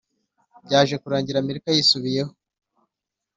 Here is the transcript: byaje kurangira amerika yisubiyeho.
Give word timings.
byaje 0.65 0.95
kurangira 1.03 1.37
amerika 1.39 1.67
yisubiyeho. 1.71 2.31